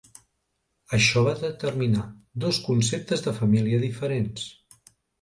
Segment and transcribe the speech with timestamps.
[0.97, 2.07] Això va determinar
[2.47, 4.53] dos conceptes de família diferents.